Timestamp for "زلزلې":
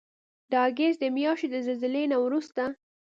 1.67-2.03